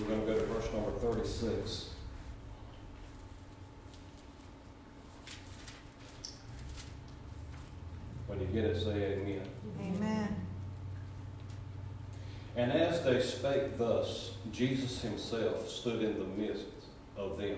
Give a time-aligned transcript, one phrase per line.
[0.00, 1.90] We're going to go to verse number 36.
[8.28, 9.42] When you get it, say amen.
[9.80, 10.36] Amen.
[12.54, 16.66] And as they spake thus, Jesus himself stood in the midst
[17.16, 17.56] of them,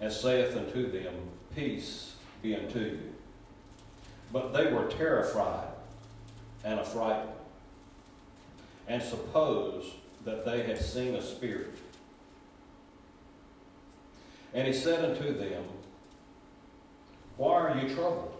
[0.00, 1.14] and saith unto them,
[1.56, 3.14] Peace be unto you.
[4.32, 5.68] But they were terrified
[6.64, 7.30] and affrighted,
[8.86, 9.94] and supposed
[10.24, 11.74] that they had seen a spirit.
[14.54, 15.64] And he said unto them,
[17.36, 18.36] Why are you troubled?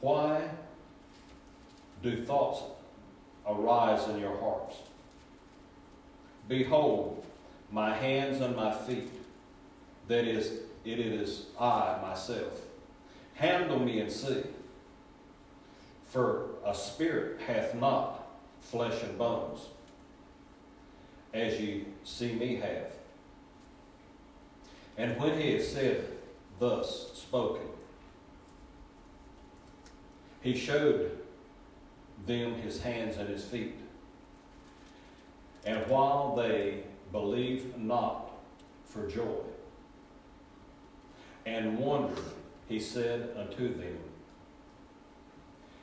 [0.00, 0.48] Why
[2.02, 2.62] do thoughts
[3.46, 4.76] arise in your hearts?
[6.48, 7.24] Behold,
[7.70, 9.10] my hands and my feet,
[10.08, 12.60] that is, it is I myself.
[13.34, 14.42] Handle me and see.
[16.06, 18.26] For a spirit hath not
[18.60, 19.60] flesh and bones,
[21.36, 22.92] as you see me have.
[24.96, 26.06] And when he had said
[26.58, 27.66] thus spoken,
[30.40, 31.18] he showed
[32.26, 33.74] them his hands and his feet.
[35.66, 38.30] And while they believed not
[38.84, 39.40] for joy
[41.44, 42.18] and wondered,
[42.68, 43.98] he said unto them,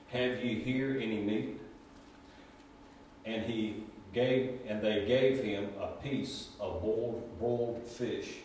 [0.07, 1.59] Have ye here any meat?
[3.25, 8.35] And he gave, and they gave him a piece of boiled, broiled fish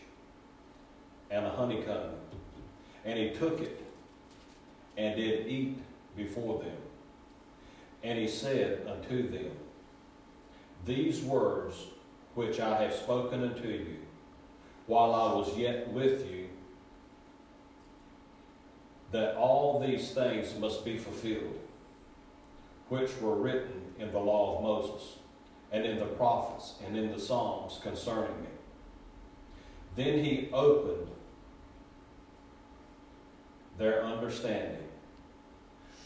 [1.30, 2.14] and a honeycomb.
[3.05, 3.84] And he took it
[4.97, 5.78] and did eat
[6.16, 6.77] before them.
[8.02, 9.50] And he said unto them,
[10.84, 11.77] These words
[12.34, 13.97] which I have spoken unto you,
[14.86, 16.48] while I was yet with you,
[19.10, 21.59] that all these things must be fulfilled,
[22.88, 25.16] which were written in the law of Moses,
[25.71, 28.49] and in the prophets, and in the Psalms concerning me.
[29.97, 31.09] Then he opened
[33.77, 34.84] their understanding,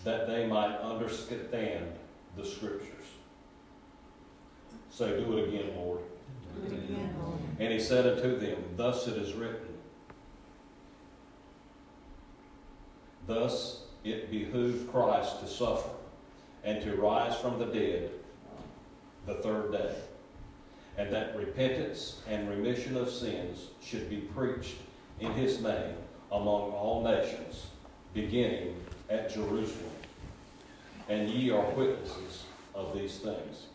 [0.04, 1.92] that they might understand
[2.36, 2.88] the Scriptures.
[4.90, 6.00] So do it again, Lord.
[6.54, 7.38] Do it again, Lord.
[7.58, 9.68] And he said unto them, Thus it is written,
[13.26, 15.88] Thus it behooved Christ to suffer
[16.64, 18.10] and to rise from the dead
[19.26, 19.94] the third day,
[20.98, 24.76] and that repentance and remission of sins should be preached
[25.20, 25.94] in his name
[26.30, 27.66] among all nations,
[28.14, 28.74] beginning
[29.08, 29.90] at Jerusalem.
[31.08, 32.44] And ye are witnesses
[32.74, 33.66] of these things.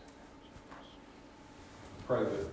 [2.08, 2.50] Pray with me.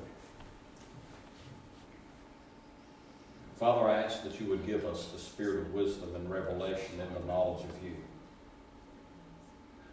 [3.59, 7.17] Father, I ask that you would give us the spirit of wisdom and revelation and
[7.17, 7.95] the knowledge of you.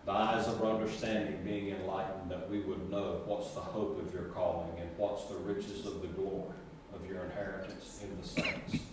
[0.06, 4.13] The eyes of our understanding being enlightened, that we would know what's the hope of
[4.13, 6.56] your calling and what's the riches of the glory
[6.94, 8.84] of your inheritance in the saints,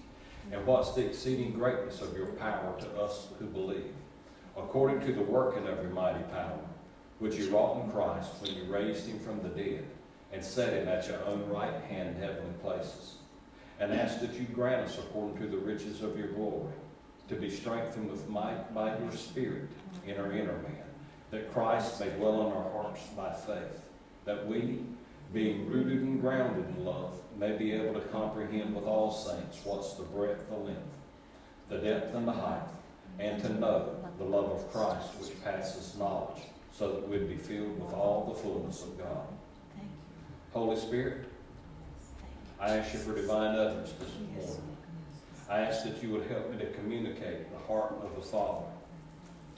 [0.52, 3.94] and what's the exceeding greatness of your power to us who believe,
[4.56, 6.60] according to the working of your mighty power,
[7.18, 9.84] which you wrought in Christ when you raised him from the dead
[10.32, 13.14] and set him at your own right hand in heavenly places
[13.80, 16.72] and ask that you grant us, according to the riches of your glory,
[17.28, 19.68] to be strengthened with might by your Spirit
[20.06, 20.87] in our inner man,
[21.30, 23.82] that Christ may dwell in our hearts by faith,
[24.24, 24.80] that we,
[25.32, 29.94] being rooted and grounded in love, may be able to comprehend with all saints what's
[29.94, 30.80] the breadth, the length,
[31.68, 32.66] the depth, and the height,
[33.18, 37.80] and to know the love of Christ which passes knowledge, so that we'd be filled
[37.80, 39.26] with all the fullness of God.
[39.74, 40.60] Thank you.
[40.60, 41.26] Holy Spirit,
[42.60, 44.62] I ask you for divine utterance this morning.
[45.48, 48.66] I ask that you would help me to communicate the heart of the Father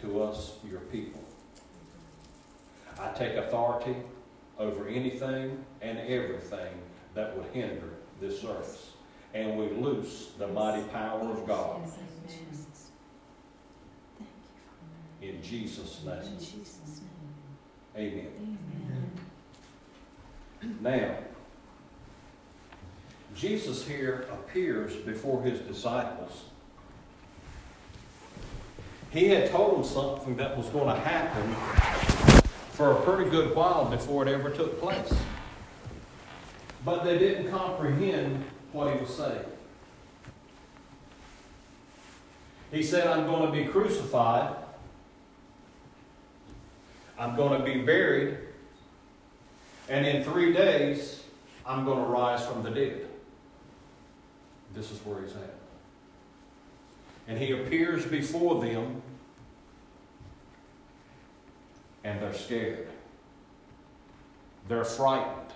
[0.03, 1.20] to us, your people.
[2.99, 3.97] I take authority
[4.59, 6.75] over anything and everything
[7.15, 7.91] that would hinder
[8.21, 8.91] this service.
[9.35, 11.97] And we loose the mighty power of God Thank
[15.23, 15.29] you.
[15.29, 16.39] in Jesus' In name.
[16.39, 17.01] Jesus'
[17.97, 18.29] name.
[18.33, 18.59] Amen.
[20.63, 20.79] Amen.
[20.81, 21.15] Now,
[23.35, 26.45] Jesus here appears before his disciples.
[29.11, 31.55] He had told them something that was going to happen
[32.81, 35.13] for a pretty good while before it ever took place.
[36.83, 38.43] But they didn't comprehend
[38.73, 39.45] what he was saying.
[42.73, 44.57] He said, I'm going to be crucified.
[47.19, 48.39] I'm going to be buried.
[49.91, 51.23] And in three days,
[51.67, 53.07] I'm going to rise from the dead.
[54.75, 55.55] This is where he's at.
[57.29, 59.03] And he appears before them,
[62.05, 62.89] and they're scared.
[64.69, 65.53] They're frightened.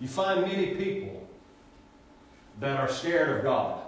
[0.00, 1.26] You find many people
[2.60, 3.80] that are scared of God,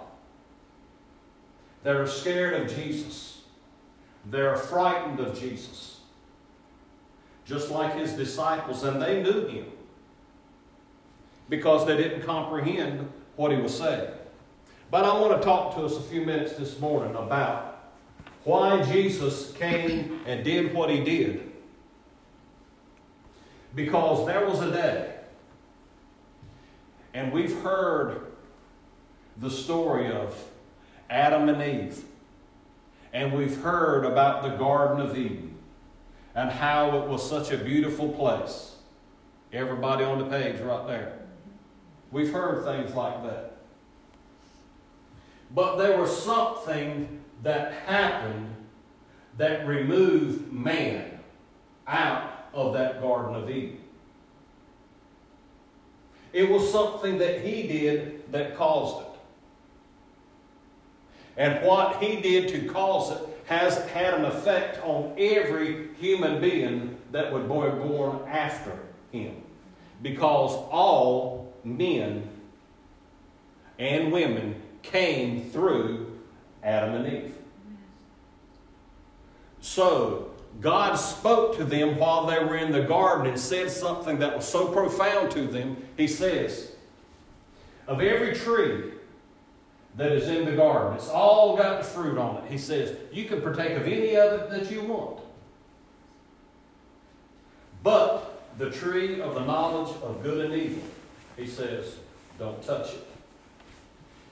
[1.83, 3.41] that are scared of Jesus,
[4.25, 5.99] they're frightened of Jesus,
[7.45, 9.65] just like his disciples, and they knew him
[11.49, 14.11] because they didn't comprehend what he was saying.
[14.91, 17.66] But I want to talk to us a few minutes this morning about
[18.47, 21.51] why Jesus came and did what he did.
[23.75, 25.15] Because there was a day,
[27.13, 28.27] and we've heard
[29.35, 30.33] the story of
[31.09, 32.05] Adam and Eve,
[33.11, 35.57] and we've heard about the Garden of Eden
[36.33, 38.77] and how it was such a beautiful place.
[39.51, 41.19] Everybody on the page right there.
[42.11, 43.56] We've heard things like that.
[45.51, 48.55] But there was something that happened
[49.37, 51.19] that removed man
[51.87, 53.79] out of that Garden of Eden.
[56.33, 59.07] It was something that he did that caused it.
[61.37, 66.97] And what he did to cause it has had an effect on every human being
[67.11, 68.77] that would be born after
[69.11, 69.41] him.
[70.01, 72.27] Because all men
[73.79, 74.56] and women
[74.91, 76.19] came through
[76.63, 77.35] Adam and Eve.
[79.61, 80.31] So,
[80.61, 84.47] God spoke to them while they were in the garden and said something that was
[84.47, 85.77] so profound to them.
[85.97, 86.71] He says,
[87.87, 88.91] Of every tree
[89.95, 92.51] that is in the garden, it's all got fruit on it.
[92.51, 95.19] He says, You can partake of any of it that you want.
[97.83, 100.83] But the tree of the knowledge of good and evil,
[101.35, 101.95] he says,
[102.39, 103.06] don't touch it.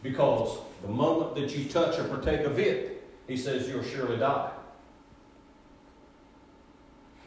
[0.06, 4.52] Because the moment that you touch or partake of it, he says you'll surely die.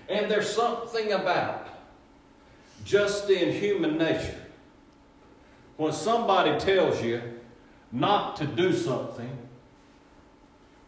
[0.08, 1.66] And there's something about
[2.84, 4.40] just in human nature.
[5.76, 7.20] When somebody tells you
[7.90, 9.36] not to do something,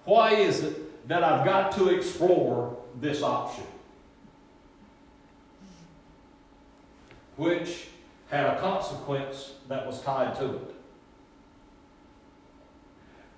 [0.05, 3.65] why is it that I've got to explore this option?
[7.37, 7.89] Which
[8.31, 10.75] had a consequence that was tied to it.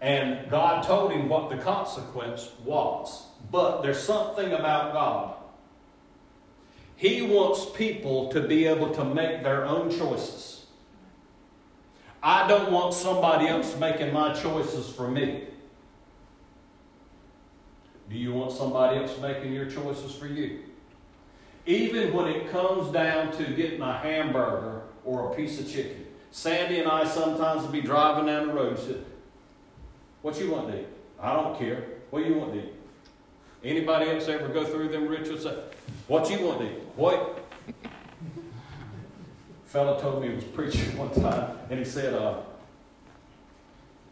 [0.02, 3.24] And God told him what the consequence was.
[3.52, 5.36] But there's something about God.
[6.96, 10.66] He wants people to be able to make their own choices.
[12.20, 15.44] I don't want somebody else making my choices for me.
[18.10, 20.64] Do you want somebody else making your choices for you?
[21.64, 26.06] Even when it comes down to getting a hamburger or a piece of chicken.
[26.32, 28.78] Sandy and I sometimes will be driving down the road
[30.22, 30.86] What you want to eat?
[31.20, 31.84] I don't care.
[32.10, 32.72] What you want to eat?
[33.64, 35.46] Anybody else ever go through them rituals?
[36.08, 36.78] What you want to eat?
[36.96, 37.38] What?
[39.72, 42.40] fellow told me he was preaching one time, and he said, uh,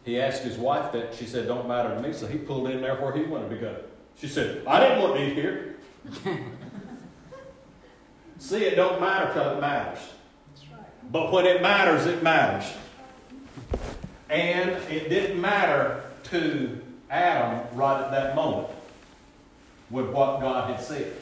[0.03, 1.13] he asked his wife that.
[1.13, 2.11] She said, Don't matter to me.
[2.13, 3.75] So he pulled in there where he wanted to go.
[4.17, 5.75] She said, I didn't want to eat here.
[8.39, 9.99] See, it don't matter till it matters.
[11.11, 12.71] But when it matters, it matters.
[14.27, 18.67] And it didn't matter to Adam right at that moment
[19.89, 21.13] with what God had said.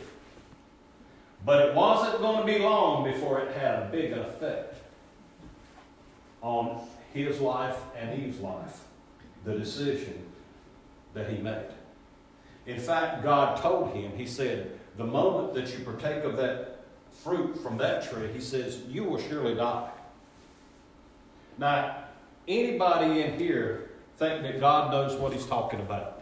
[1.45, 4.81] But it wasn't going to be long before it had a big effect
[6.41, 8.81] on his life and Eve's life,
[9.45, 10.25] the decision
[11.13, 11.69] that he made.
[12.67, 16.81] In fact, God told him, He said, the moment that you partake of that
[17.23, 19.89] fruit from that tree, he says, you will surely die.
[21.57, 22.03] Now,
[22.47, 23.88] anybody in here
[24.19, 26.21] think that God knows what he's talking about?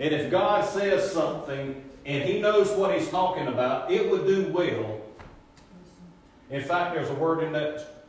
[0.00, 4.48] And if God says something and he knows what he's talking about, it would do
[4.48, 5.00] well.
[6.50, 8.04] In fact, there's a word in that,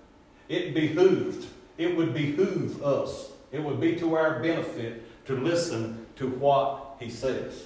[0.49, 1.47] it behooved.
[1.77, 3.31] It would behoove us.
[3.51, 7.65] It would be to our benefit to listen to what he says.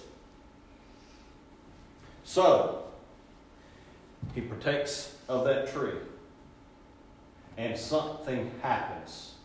[2.26, 2.84] So,
[4.36, 5.96] he partakes of that tree,
[7.56, 9.37] and something happens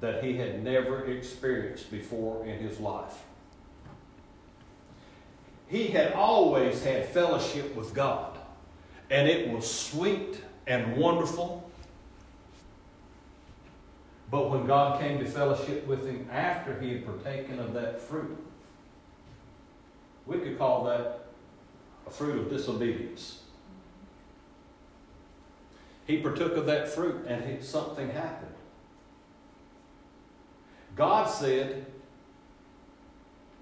[0.00, 3.22] that he had never experienced before in his life.
[5.68, 8.38] He had always had fellowship with God,
[9.10, 11.68] and it was sweet and wonderful.
[14.30, 18.36] But when God came to fellowship with him after he had partaken of that fruit,
[20.26, 21.26] we could call that
[22.06, 23.42] a fruit of disobedience.
[26.06, 28.55] He partook of that fruit and something happened.
[30.96, 31.84] God said,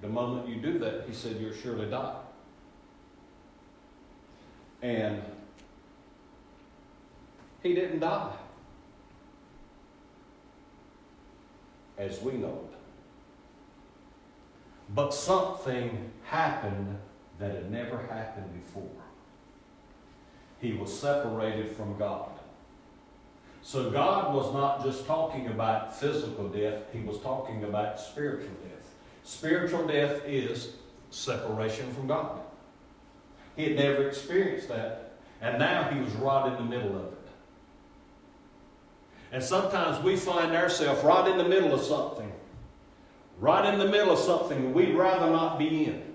[0.01, 2.21] the moment you do that, He said, you'll surely die.
[4.83, 5.21] And
[7.63, 8.33] He didn't die.
[11.99, 12.79] As we know it.
[14.95, 16.99] But something happened
[17.39, 19.03] that had never happened before.
[20.61, 22.34] He was separated from God.
[23.65, 28.93] So God was not just talking about physical death, He was talking about spiritual death.
[29.25, 30.75] Spiritual death is
[31.09, 32.41] separation from God.
[33.57, 37.19] He had never experienced that, and now he was right in the middle of it.
[39.33, 42.31] And sometimes we find ourselves right in the middle of something,
[43.41, 46.15] right in the middle of something we'd rather not be in.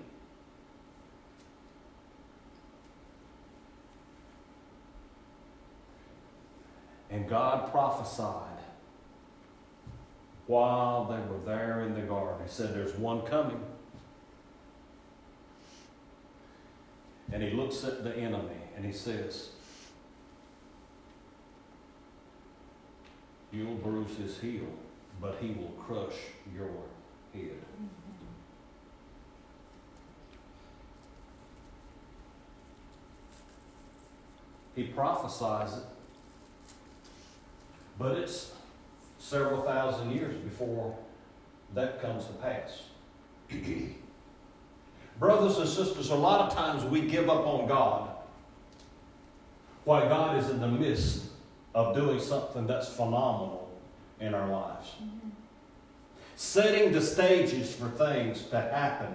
[7.10, 8.58] And God prophesied
[10.48, 12.44] while they were there in the garden.
[12.44, 13.62] He said, There's one coming.
[17.32, 19.50] And he looks at the enemy and he says,
[23.52, 24.66] You'll bruise his heel,
[25.20, 26.16] but he will crush
[26.52, 26.70] your
[27.32, 27.62] head.
[34.74, 35.84] He prophesies it,
[38.00, 38.52] but it's
[39.18, 40.96] several thousand years before
[41.74, 42.84] that comes to pass.
[45.18, 48.10] Brothers and sisters, a lot of times we give up on God
[49.84, 51.26] while God is in the midst
[51.74, 53.70] of doing something that's phenomenal
[54.18, 54.88] in our lives.
[56.36, 59.12] Setting the stages for things to happen,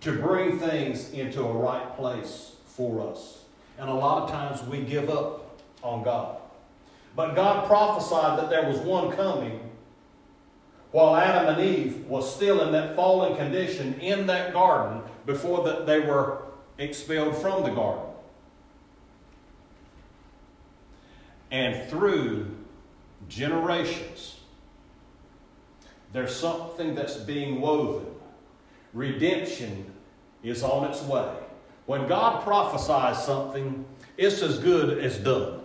[0.00, 3.44] to bring things into a right place for us.
[3.78, 6.38] And a lot of times we give up on God.
[7.16, 9.60] But God prophesied that there was one coming
[10.90, 15.86] while Adam and Eve was still in that fallen condition in that garden before that
[15.86, 16.42] they were
[16.78, 18.04] expelled from the garden.
[21.50, 22.48] And through
[23.28, 24.38] generations,
[26.12, 28.06] there's something that's being woven.
[28.92, 29.92] Redemption
[30.44, 31.34] is on its way.
[31.86, 33.84] When God prophesies something,
[34.16, 35.63] it's as good as done.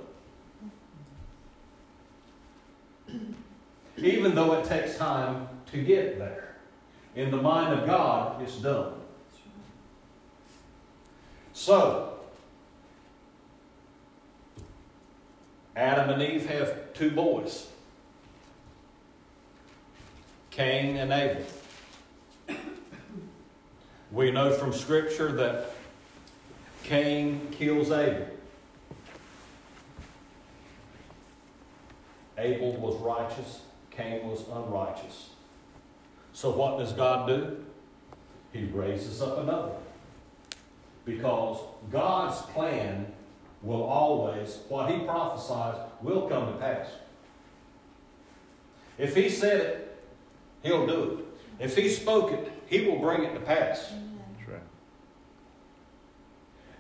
[4.02, 6.56] Even though it takes time to get there.
[7.16, 8.94] In the mind of God, it's done.
[11.54, 12.14] So,
[15.76, 17.68] Adam and Eve have two boys
[20.52, 21.46] Cain and Abel.
[24.12, 25.72] We know from Scripture that
[26.84, 28.28] Cain kills Abel.
[32.38, 33.62] Abel was righteous,
[34.00, 35.30] Cain was unrighteous.
[36.32, 37.66] So, what does God do?
[38.54, 39.74] He raises up another.
[41.06, 41.60] Because
[41.92, 43.12] God's plan
[43.62, 46.88] will always, what He prophesies, will come to pass.
[48.98, 50.04] If He said it,
[50.64, 51.26] He'll do
[51.60, 51.66] it.
[51.66, 53.92] If He spoke it, He will bring it to pass.
[54.38, 54.62] That's right.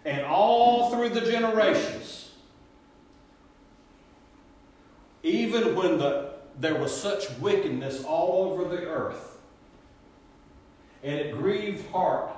[0.05, 2.31] And all through the generations,
[5.21, 6.28] even when the,
[6.59, 9.37] there was such wickedness all over the earth,
[11.03, 12.31] and it grieved heart,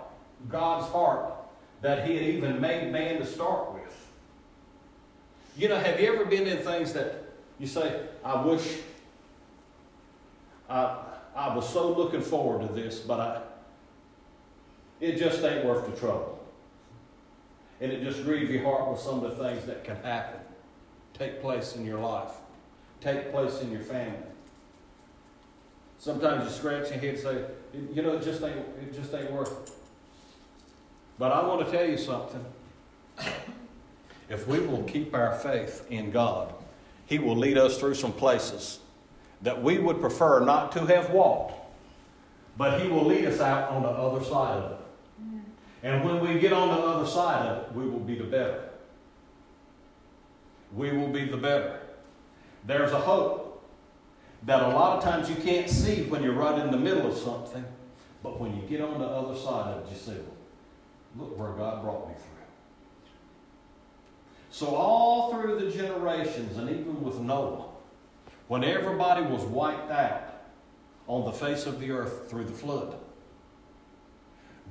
[0.48, 1.34] God's heart,
[1.82, 3.82] that He had even made man to start with.
[5.58, 7.26] You know, have you ever been in things that
[7.60, 8.78] you say, I wish
[10.70, 10.98] I,
[11.36, 13.42] I was so looking forward to this, but I,
[15.00, 16.40] it just ain't worth the trouble.
[17.82, 20.40] And it just grieves your heart with some of the things that can happen,
[21.14, 22.32] take place in your life,
[23.02, 24.18] take place in your family.
[25.98, 27.44] Sometimes you scratch your head and say,
[27.94, 29.74] you know, it just ain't, it just ain't worth it.
[31.20, 32.44] But I want to tell you something.
[34.30, 36.54] If we will keep our faith in God,
[37.06, 38.80] He will lead us through some places
[39.42, 41.54] that we would prefer not to have walked,
[42.58, 44.78] but He will lead us out on the other side of it.
[45.84, 48.70] And when we get on the other side of it, we will be the better.
[50.74, 51.81] We will be the better.
[52.66, 53.70] There's a hope
[54.44, 57.18] that a lot of times you can't see when you're right in the middle of
[57.18, 57.66] something,
[58.24, 60.18] but when you get on the other side of it, you say,
[61.16, 62.28] look where God brought me through.
[64.52, 67.66] So, all through the generations, and even with Noah,
[68.48, 70.44] when everybody was wiped out
[71.08, 72.98] on the face of the earth through the flood,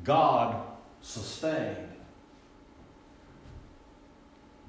[0.05, 0.67] God
[1.01, 1.89] sustained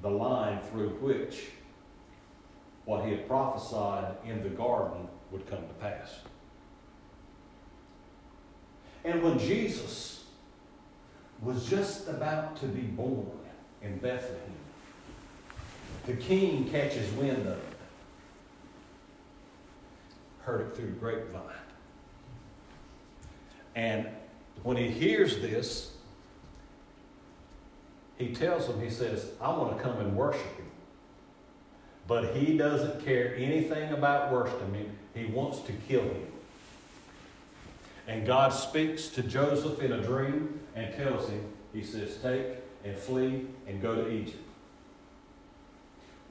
[0.01, 1.49] the line through which
[2.85, 6.19] what he had prophesied in the garden would come to pass.
[9.03, 10.25] And when Jesus
[11.41, 13.39] was just about to be born
[13.81, 14.37] in Bethlehem,
[16.05, 17.63] the king catches wind of it.
[20.41, 21.41] Heard it through the grapevine.
[23.75, 24.07] And
[24.63, 25.91] when he hears this,
[28.17, 30.60] he tells them, he says, I want to come and worship.
[32.11, 34.97] But he doesn't care anything about worshiping him.
[35.15, 36.27] He wants to kill him.
[38.05, 41.41] And God speaks to Joseph in a dream and tells him,
[41.71, 42.47] He says, Take
[42.83, 44.43] and flee and go to Egypt.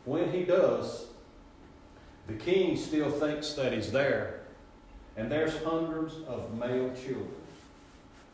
[0.04, 1.06] When he does,
[2.26, 4.40] the king still thinks that he's there,
[5.16, 7.40] and there's hundreds of male children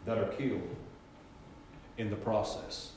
[0.05, 0.75] that are killed
[1.97, 2.91] in the process.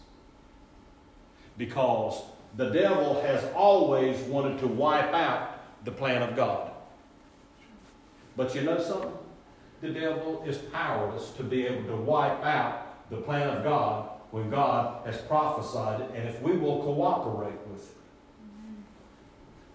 [1.56, 2.24] Because
[2.56, 6.72] the devil has always wanted to wipe out the plan of God.
[8.36, 9.12] But you know something?
[9.82, 14.50] The devil is powerless to be able to wipe out the plan of God when
[14.50, 17.96] God has prophesied it, and if we will cooperate with it.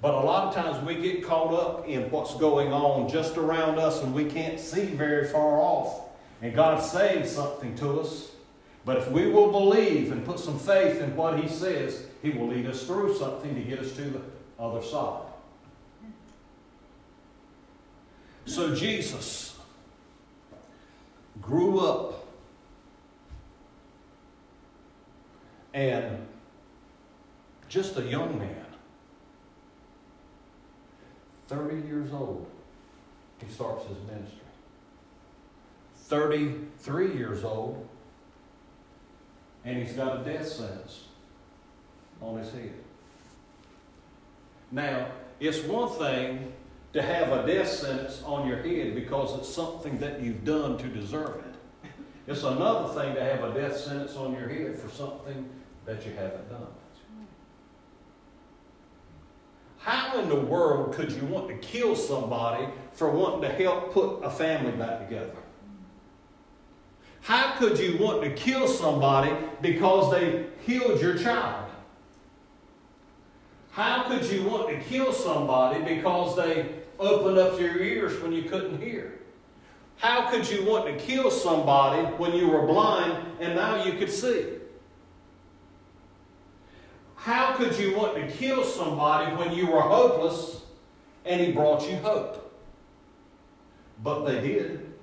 [0.04, 3.78] But a lot of times we get caught up in what's going on just around
[3.78, 6.10] us and we can't see very far off.
[6.42, 8.32] And God saying something to us.
[8.84, 12.48] But if we will believe and put some faith in what He says, He will
[12.48, 14.20] lead us through something to get us to the
[14.58, 15.22] other side.
[18.46, 19.56] So Jesus
[21.40, 22.26] grew up
[25.72, 26.26] and
[27.68, 28.64] just a young man,
[31.48, 32.46] 30 years old,
[33.44, 34.38] he starts his ministry.
[35.96, 37.88] 33 years old,
[39.64, 41.04] and he's got a death sentence
[42.20, 42.74] on his head.
[44.70, 45.06] Now,
[45.40, 46.52] it's one thing
[46.92, 50.88] to have a death sentence on your head because it's something that you've done to
[50.88, 51.90] deserve it.
[52.26, 55.48] It's another thing to have a death sentence on your head for something
[55.84, 56.66] that you haven't done.
[59.78, 64.20] How in the world could you want to kill somebody for wanting to help put
[64.22, 65.36] a family back together?
[67.24, 71.70] How could you want to kill somebody because they healed your child?
[73.70, 78.42] How could you want to kill somebody because they opened up your ears when you
[78.42, 79.20] couldn't hear?
[79.96, 84.10] How could you want to kill somebody when you were blind and now you could
[84.10, 84.44] see?
[87.16, 90.60] How could you want to kill somebody when you were hopeless
[91.24, 92.54] and he brought you hope?
[94.02, 94.93] But they did.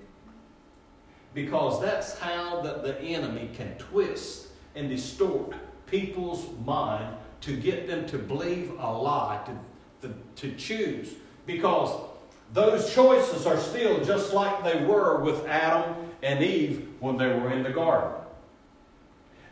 [1.33, 5.53] Because that's how the, the enemy can twist and distort
[5.85, 11.13] people's mind to get them to believe a lie, to, to, to choose.
[11.45, 12.09] Because
[12.53, 17.51] those choices are still just like they were with Adam and Eve when they were
[17.51, 18.11] in the garden.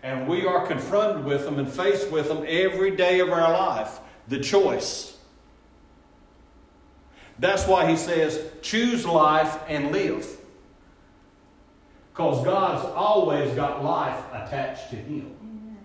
[0.04, 4.00] And we are confronted with them and faced with them every day of our life.
[4.28, 5.18] The choice.
[7.38, 10.38] That's why he says, choose life and live.
[12.20, 15.78] Because God's always got life attached to him.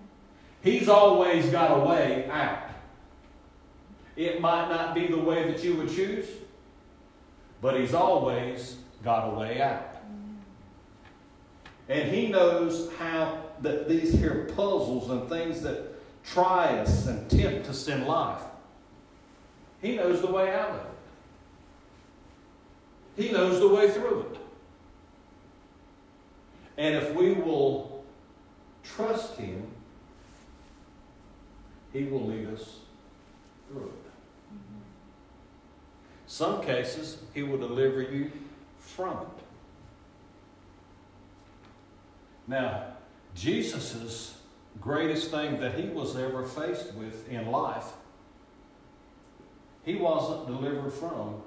[0.65, 2.71] He's always got a way out.
[4.17, 6.27] It might not be the way that you would choose,
[7.63, 10.03] but He's always got a way out.
[11.89, 15.95] And He knows how that these here puzzles and things that
[16.25, 18.43] try us and tempt us in life,
[19.81, 20.81] He knows the way out of
[23.17, 23.23] it.
[23.23, 24.44] He knows the way through it.
[26.77, 28.05] And if we will
[28.83, 29.67] trust Him,
[31.93, 32.79] He will lead us
[33.69, 34.11] through it.
[36.27, 38.33] Some cases, He will deliver you
[38.79, 39.45] from it.
[42.47, 42.85] Now,
[43.35, 44.39] Jesus'
[44.81, 47.93] greatest thing that He was ever faced with in life,
[49.85, 51.43] He wasn't delivered from,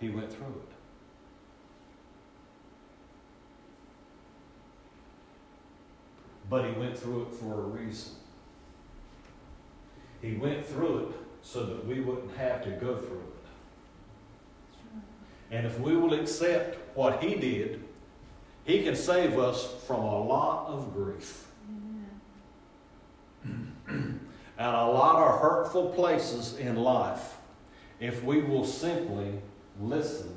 [0.00, 0.71] He went through it.
[6.52, 8.12] But he went through it for a reason.
[10.20, 11.08] He went through it
[11.40, 14.96] so that we wouldn't have to go through it.
[15.50, 17.82] And if we will accept what he did,
[18.64, 21.46] he can save us from a lot of grief.
[23.46, 24.20] and
[24.58, 27.38] a lot of hurtful places in life
[27.98, 29.40] if we will simply
[29.80, 30.36] listen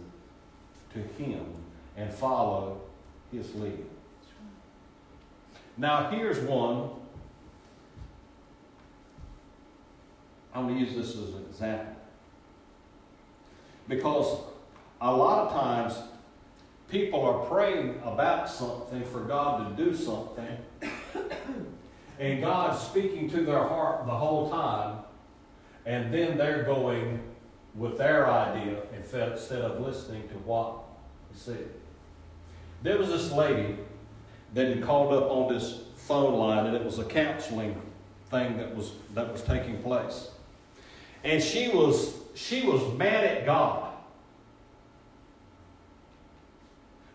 [0.93, 1.45] to him
[1.97, 2.79] and follow
[3.33, 3.85] his lead.
[5.77, 6.89] Now, here's one.
[10.53, 11.95] I'm going to use this as an example.
[13.87, 14.39] Because
[15.01, 15.93] a lot of times
[16.89, 20.57] people are praying about something for God to do something,
[22.17, 24.99] And God's speaking to their heart the whole time,
[25.85, 27.21] and then they're going
[27.75, 30.77] with their idea instead of listening to what
[31.31, 31.69] He said.
[32.83, 33.79] There was this lady
[34.53, 37.81] that had called up on this phone line, and it was a counseling
[38.29, 40.29] thing that was that was taking place.
[41.23, 43.93] And she was she was mad at God.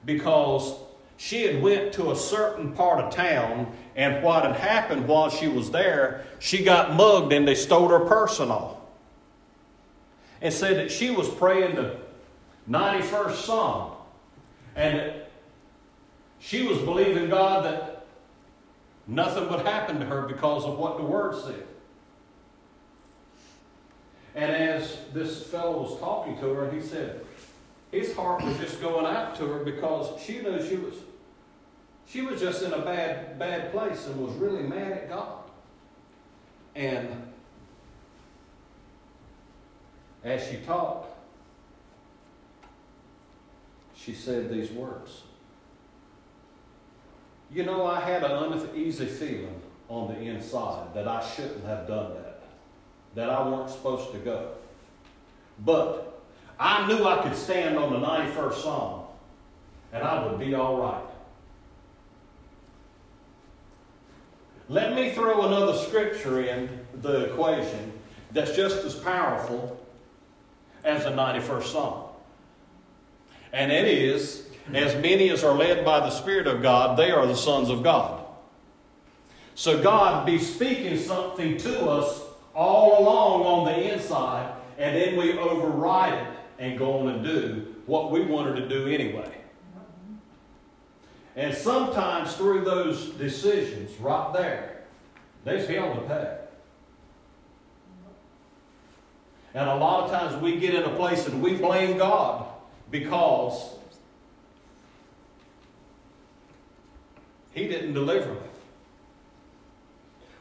[0.04, 0.74] Because
[1.18, 5.46] she had went to a certain part of town and what had happened while she
[5.46, 8.50] was there she got mugged and they stole her purse and
[10.40, 11.96] and said that she was praying the
[12.68, 13.92] 91st psalm.
[14.76, 15.12] And
[16.40, 18.06] she was believing god that
[19.06, 21.66] nothing would happen to her because of what the word said
[24.34, 27.24] and as this fellow was talking to her he said
[27.92, 30.94] his heart was just going out to her because she knew she was
[32.10, 35.44] she was just in a bad, bad place and was really mad at God.
[36.74, 37.08] And
[40.24, 41.16] as she talked,
[43.94, 45.22] she said these words.
[47.52, 52.14] You know, I had an uneasy feeling on the inside that I shouldn't have done
[52.14, 52.42] that,
[53.14, 54.52] that I weren't supposed to go.
[55.64, 56.22] But
[56.58, 59.02] I knew I could stand on the 91st Psalm
[59.92, 61.02] and I would be all right.
[64.68, 66.68] Let me throw another scripture in
[67.00, 67.92] the equation
[68.30, 69.80] that's just as powerful
[70.84, 72.04] as the 91st Psalm.
[73.52, 77.26] And it is, as many as are led by the Spirit of God, they are
[77.26, 78.24] the sons of God.
[79.54, 82.22] So God be speaking something to us
[82.54, 86.26] all along on the inside, and then we override it
[86.58, 89.30] and go on and do what we wanted to do anyway.
[91.36, 94.82] And sometimes through those decisions right there,
[95.44, 96.36] there's hell to pay.
[99.54, 102.46] And a lot of times we get in a place and we blame God
[102.90, 103.74] because
[107.52, 108.40] He didn't deliver me.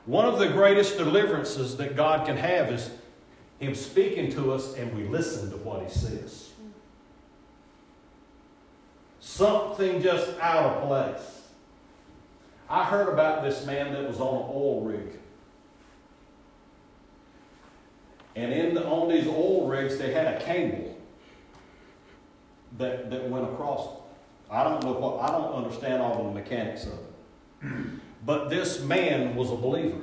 [0.05, 2.89] One of the greatest deliverances that God can have is
[3.59, 6.49] Him speaking to us and we listen to what He says
[9.39, 11.47] something just out of place.
[12.69, 15.19] I heard about this man that was on an oil rig.
[18.35, 20.97] And in the, on these oil rigs, they had a cable
[22.77, 23.98] that, that went across.
[24.51, 27.69] I don't know what, I don't understand all the mechanics of it.
[28.25, 29.97] But this man was a believer.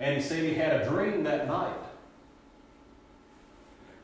[0.00, 1.76] And he said he had a dream that night.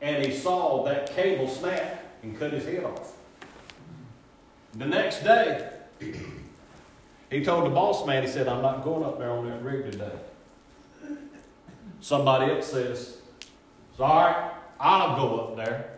[0.01, 3.13] And he saw that cable snap and cut his head off.
[4.75, 5.71] The next day,
[7.31, 9.91] he told the boss man, he said, I'm not going up there on that rig
[9.91, 10.13] today.
[12.01, 13.19] Somebody else says,
[13.97, 14.35] Sorry,
[14.81, 15.91] I'll go up there.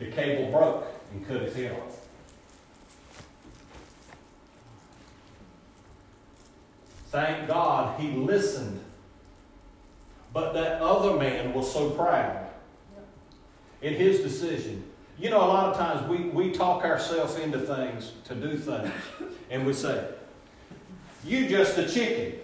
[0.00, 1.80] The cable broke and cut his head.
[7.10, 8.80] Thank God he listened.
[10.32, 12.48] But that other man was so proud
[13.80, 14.84] in his decision
[15.18, 18.90] you know, a lot of times we, we talk ourselves into things to do things,
[19.50, 20.08] and we say,
[21.24, 22.40] You just a chicken.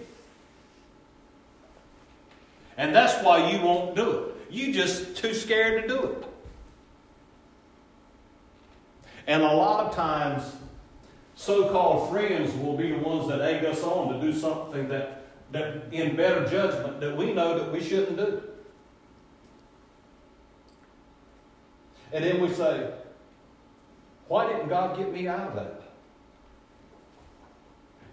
[2.77, 4.35] And that's why you won't do it.
[4.49, 6.25] You just too scared to do it.
[9.27, 10.55] And a lot of times,
[11.35, 15.25] so called friends will be the ones that egg us on to do something that,
[15.51, 18.43] that, in better judgment, that we know that we shouldn't do.
[22.13, 22.91] And then we say,
[24.27, 25.81] why didn't God get me out of that?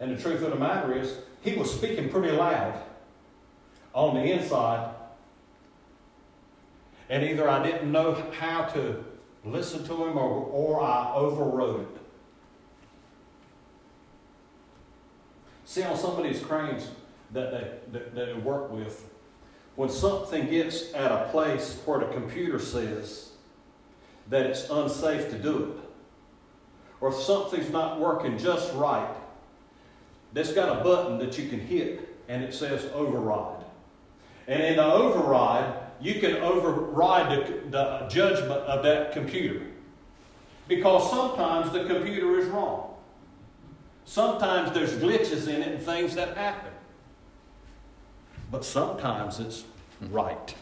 [0.01, 2.81] And the truth of the matter is, he was speaking pretty loud
[3.93, 4.95] on the inside.
[7.09, 9.05] And either I didn't know how to
[9.45, 12.01] listen to him or, or I overrode it.
[15.65, 16.89] See, on some of these cranes
[17.33, 19.05] that they, that they work with,
[19.77, 23.29] when something gets at a place where the computer says,
[24.31, 25.85] that it's unsafe to do it.
[27.01, 29.15] Or if something's not working just right,
[30.33, 33.65] that's got a button that you can hit and it says override.
[34.47, 39.63] And in the override, you can override the, the judgment of that computer.
[40.69, 42.95] Because sometimes the computer is wrong.
[44.05, 46.73] Sometimes there's glitches in it and things that happen.
[48.51, 49.65] But sometimes it's
[50.11, 50.55] right.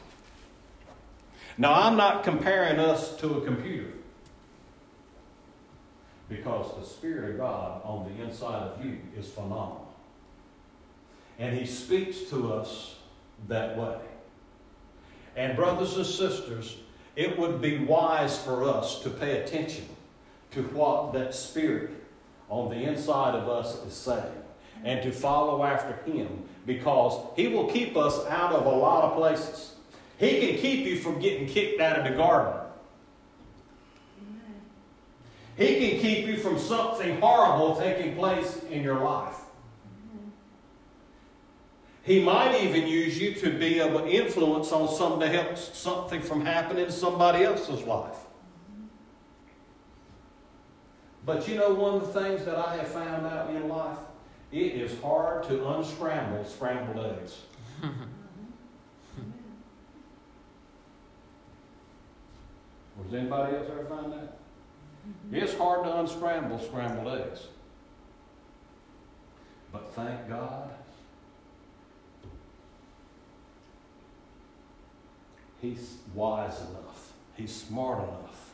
[1.58, 3.92] Now, I'm not comparing us to a computer
[6.28, 9.94] because the Spirit of God on the inside of you is phenomenal.
[11.38, 12.96] And He speaks to us
[13.48, 13.98] that way.
[15.36, 16.76] And, brothers and sisters,
[17.14, 19.86] it would be wise for us to pay attention
[20.52, 21.90] to what that Spirit
[22.48, 24.42] on the inside of us is saying
[24.84, 29.16] and to follow after Him because He will keep us out of a lot of
[29.16, 29.74] places.
[30.18, 32.62] He can keep you from getting kicked out of the garden.
[35.56, 39.36] He can keep you from something horrible taking place in your life.
[42.06, 46.22] He might even use you to be able to influence on something to help something
[46.22, 48.14] from happening in somebody else's life.
[51.24, 53.98] But you know, one of the things that I have found out in life,
[54.52, 57.40] it is hard to unscramble scrambled eggs.
[63.02, 64.38] Was anybody else ever find that?
[65.32, 67.48] It's hard to unscramble scrambled eggs.
[69.72, 70.70] But thank God,
[75.60, 78.52] He's wise enough, He's smart enough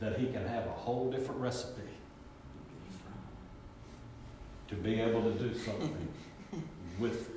[0.00, 1.82] that He can have a whole different recipe
[4.68, 6.08] to be able to do something
[6.98, 7.36] with it.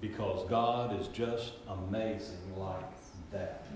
[0.00, 2.84] Because God is just amazing like
[3.32, 3.66] that.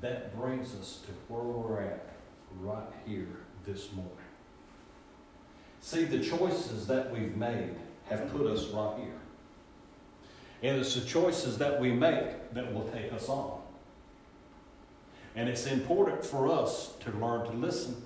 [0.00, 2.16] That brings us to where we're at
[2.60, 4.12] right here this morning.
[5.80, 7.76] See, the choices that we've made
[8.08, 9.17] have put us right here.
[10.62, 13.60] And it's the choices that we make that will take us on.
[15.36, 18.02] And it's important for us to learn to listen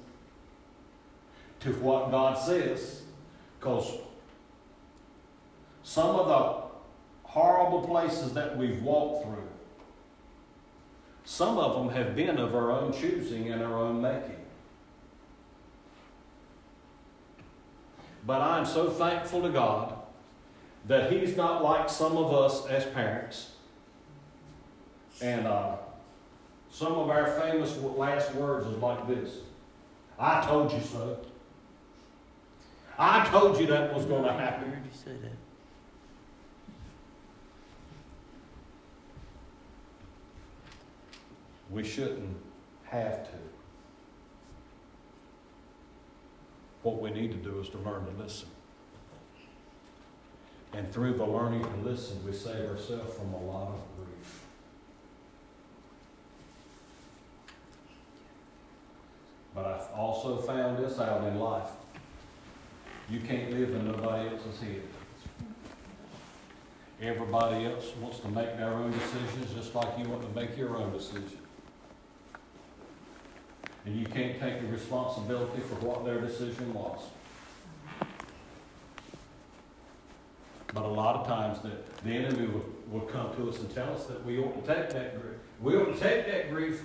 [1.60, 3.02] to what God says
[3.58, 3.98] because
[5.82, 9.48] some of the horrible places that we've walked through,
[11.24, 14.36] some of them have been of our own choosing and our own making.
[18.26, 20.01] But I'm so thankful to God
[20.86, 23.50] that He's not like some of us as parents.
[25.20, 25.76] And uh,
[26.70, 29.36] some of our famous last words is like this
[30.18, 31.18] I told you so.
[32.98, 34.70] I told you that was going to happen.
[34.70, 35.32] I heard you say that.
[41.70, 42.36] We shouldn't
[42.84, 43.38] have to.
[46.82, 48.48] What we need to do is to learn to listen.
[50.74, 54.40] And through the learning to listen, we save ourselves from a lot of grief.
[59.54, 61.68] But I've also found this out in life.
[63.10, 64.82] You can't live in nobody else's head.
[67.02, 70.76] Everybody else wants to make their own decisions just like you want to make your
[70.76, 71.38] own decision.
[73.84, 77.00] And you can't take the responsibility for what their decision was.
[80.72, 81.72] But a lot of times the,
[82.04, 84.90] the enemy will, will come to us and tell us that we ought to take
[84.90, 85.36] that grief.
[85.60, 86.82] We ought to take that grief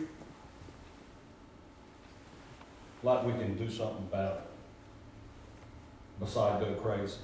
[3.03, 4.41] like we can do something about it.
[6.19, 7.17] Beside go crazy.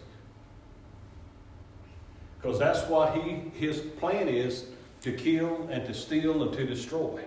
[2.40, 4.66] Because that's what he his plan is
[5.02, 7.22] to kill and to steal and to destroy.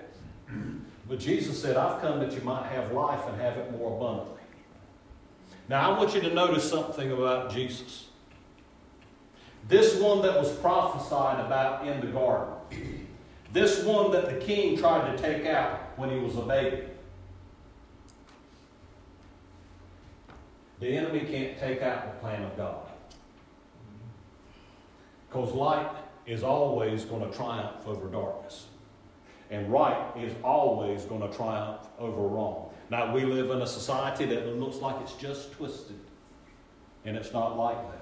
[1.08, 4.42] But Jesus said, I've come that you might have life and have it more abundantly.
[5.68, 8.06] Now, I want you to notice something about Jesus.
[9.68, 12.54] This one that was prophesied about in the garden,
[13.52, 16.82] this one that the king tried to take out when he was a baby.
[20.78, 22.86] The enemy can't take out the plan of God.
[25.28, 25.90] Because light
[26.26, 28.66] is always going to triumph over darkness.
[29.50, 32.70] And right is always going to triumph over wrong.
[32.90, 35.98] Now, we live in a society that looks like it's just twisted.
[37.04, 37.95] And it's not like that.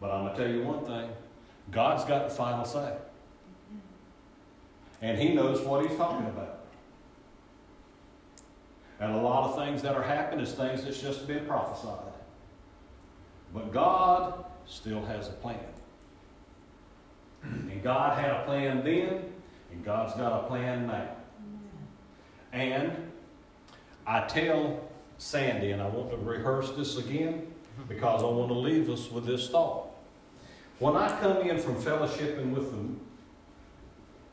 [0.00, 1.10] But I'm going to tell you one thing
[1.70, 2.94] God's got the final say.
[5.00, 6.60] And He knows what He's talking about.
[9.00, 12.12] And a lot of things that are happening is things that's just been prophesied.
[13.54, 15.60] But God still has a plan.
[17.42, 19.32] And God had a plan then,
[19.70, 21.08] and God's got a plan now.
[22.52, 22.92] And
[24.06, 27.46] I tell Sandy, and I want to rehearse this again
[27.88, 29.87] because I want to leave us with this thought.
[30.78, 33.00] When I come in from fellowshipping with them,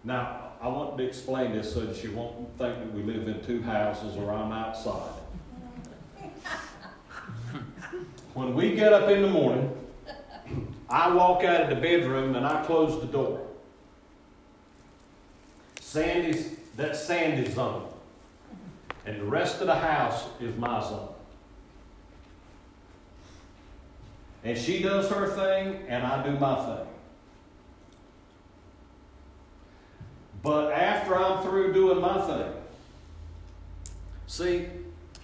[0.03, 3.43] now I want to explain this so that you won't think that we live in
[3.43, 5.11] two houses or I'm outside.
[8.35, 9.75] When we get up in the morning,
[10.89, 13.41] I walk out of the bedroom and I close the door.
[15.79, 17.87] Sandy's, that's Sandy's zone.
[19.05, 21.14] And the rest of the house is my zone.
[24.45, 26.87] And she does her thing, and I do my thing.
[30.43, 32.53] But after I'm through doing my thing,
[34.27, 34.67] see,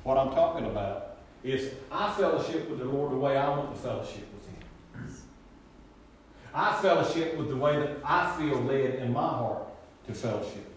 [0.03, 3.79] what I'm talking about is I fellowship with the Lord the way I want to
[3.79, 5.15] fellowship with Him.
[6.55, 9.67] I fellowship with the way that I feel led in my heart
[10.07, 10.67] to fellowship.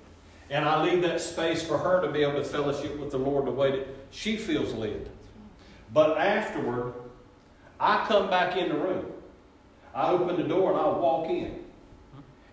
[0.51, 3.47] And I leave that space for her to be able to fellowship with the Lord
[3.47, 5.09] the way that she feels led.
[5.95, 6.93] But afterward,
[7.85, 9.05] I come back in the room.
[9.95, 11.65] I open the door and I walk in.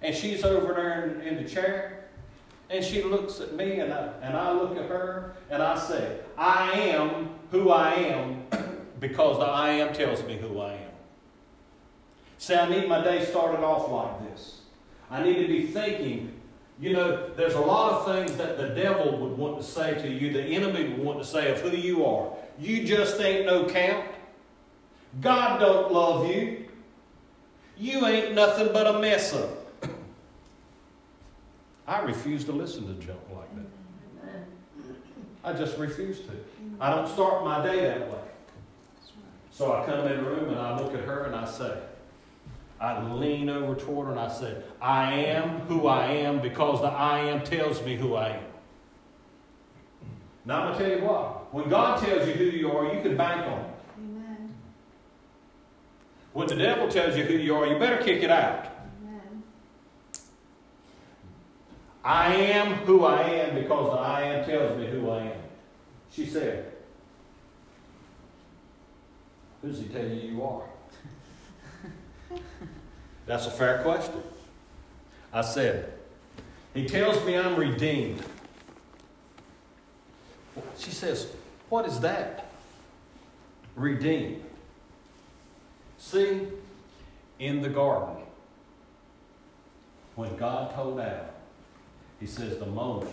[0.01, 2.09] And she's over there in, in the chair.
[2.69, 6.19] And she looks at me and I, and I look at her and I say,
[6.37, 8.43] I am who I am
[8.99, 10.91] because the I am tells me who I am.
[12.37, 14.61] See, I need my day started off like this.
[15.09, 16.33] I need to be thinking,
[16.77, 20.09] you know, there's a lot of things that the devil would want to say to
[20.09, 22.33] you, the enemy would want to say of who you are.
[22.59, 24.05] You just ain't no count.
[25.19, 26.65] God don't love you.
[27.77, 29.49] You ain't nothing but a mess up.
[31.87, 33.65] I refuse to listen to junk like that.
[35.43, 36.31] I just refuse to.
[36.79, 38.19] I don't start my day that way.
[39.51, 41.77] So I come in the room and I look at her and I say,
[42.79, 46.87] I lean over toward her and I say, I am who I am because the
[46.87, 48.43] I am tells me who I am.
[50.45, 51.53] Now I'm going to tell you what.
[51.53, 53.70] When God tells you who you are, you can bank on it.
[56.33, 58.67] When the devil tells you who you are, you better kick it out.
[62.03, 65.41] I am who I am because the I am tells me who I am.
[66.11, 66.71] She said,
[69.61, 70.63] Who's he tell you you are?
[73.27, 74.23] That's a fair question.
[75.31, 75.93] I said,
[76.73, 78.23] He tells me I'm redeemed.
[80.77, 81.31] She says,
[81.69, 82.49] What is that?
[83.75, 84.43] Redeemed.
[86.01, 86.47] See,
[87.37, 88.23] in the garden,
[90.15, 91.27] when God told Adam,
[92.19, 93.11] He says, The moment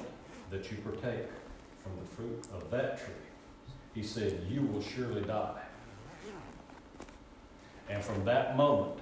[0.50, 1.26] that you partake
[1.82, 3.14] from the fruit of that tree,
[3.94, 5.60] He said, You will surely die.
[7.90, 9.00] And from that moment,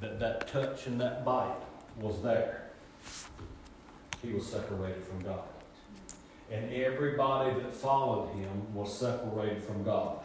[0.00, 1.62] that that touch and that bite
[2.00, 2.70] was there,
[4.20, 5.44] he was separated from God.
[6.50, 10.18] And everybody that followed him was separated from God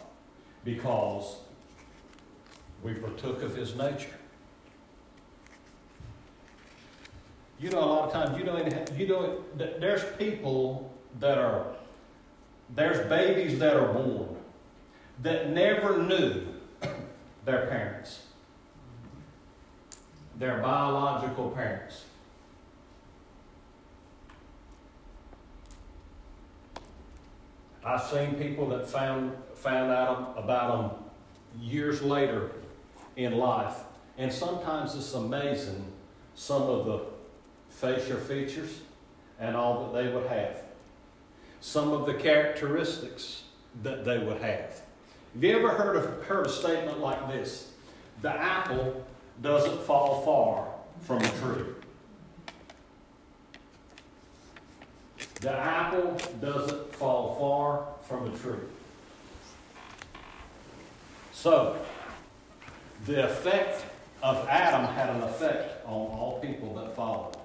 [0.66, 1.36] because
[2.84, 4.16] we partook of his nature.
[7.60, 11.66] You know, a lot of times you don't, you don't, there's people that are,
[12.74, 14.38] there's babies that are born
[15.22, 16.46] that never knew
[17.46, 18.28] their parents,
[20.38, 22.06] their biological parents.
[27.84, 32.52] I've seen people that found, found out about them years later
[33.20, 33.76] in life.
[34.18, 35.86] And sometimes it's amazing
[36.36, 37.02] some of the
[37.70, 38.80] facial features
[39.40, 40.56] and all that they would have.
[41.60, 43.44] Some of the characteristics
[43.84, 44.82] that they would have.
[45.34, 47.72] Have you ever heard of heard a statement like this?
[48.22, 49.06] The apple
[49.42, 50.68] doesn't fall far
[51.02, 51.66] from the tree.
[55.42, 58.60] The apple doesn't fall far from the tree.
[61.32, 61.78] So,
[63.06, 63.86] the effect
[64.22, 67.36] of Adam had an effect on all people that followed.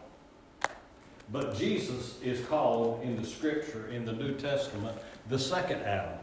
[1.33, 4.97] But Jesus is called in the scripture, in the New Testament,
[5.29, 6.19] the second Adam.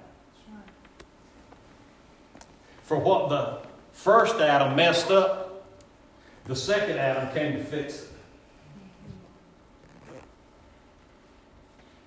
[2.83, 3.59] For what the
[3.93, 5.65] first Adam messed up,
[6.45, 8.07] the second Adam came to fix it.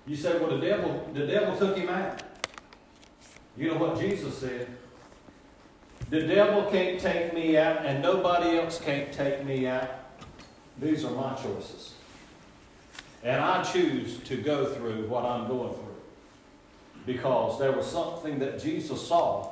[0.07, 2.21] You say, well, the devil, the devil took him out.
[3.57, 4.67] You know what Jesus said?
[6.09, 9.89] The devil can't take me out, and nobody else can't take me out.
[10.79, 11.93] These are my choices.
[13.23, 15.95] And I choose to go through what I'm going through.
[17.07, 19.51] Because there was something that Jesus saw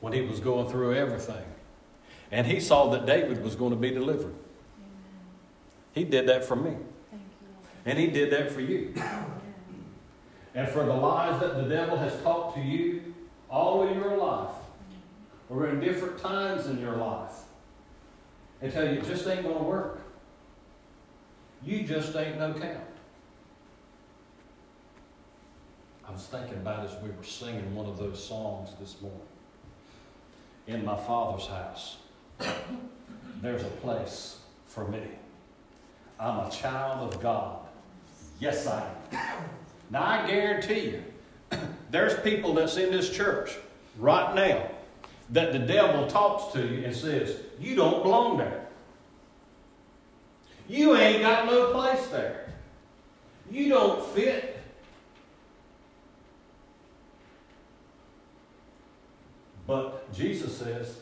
[0.00, 1.44] when he was going through everything.
[2.30, 4.26] And he saw that David was going to be delivered.
[4.26, 4.34] Amen.
[5.92, 6.70] He did that for me.
[6.70, 8.92] Thank you, And he did that for you.
[8.96, 9.24] Amen.
[10.54, 13.09] And for the lies that the devil has taught to you
[13.50, 14.54] all of your life,
[15.48, 17.32] or in different times in your life,
[18.62, 20.00] and tell you it just ain't going to work.
[21.64, 22.80] You just ain't no count.
[26.06, 29.20] I was thinking about as we were singing one of those songs this morning.
[30.66, 31.98] In my Father's house,
[33.42, 35.02] there's a place for me.
[36.18, 37.60] I'm a child of God.
[38.40, 39.44] Yes, I am.
[39.90, 41.04] Now, I guarantee you,
[41.90, 43.56] there's people that's in this church
[43.98, 44.70] right now
[45.30, 48.66] that the devil talks to you and says, You don't belong there.
[50.68, 52.52] You ain't got no place there.
[53.50, 54.58] You don't fit.
[59.66, 60.98] But Jesus says,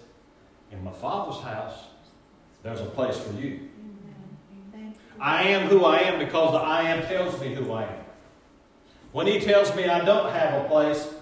[0.71, 1.85] In my Father's house,
[2.63, 3.69] there's a place for you.
[4.75, 4.95] Amen.
[5.21, 7.98] I am who I am because the I am tells me who I am.
[9.19, 11.13] When he tells me I don't have a place,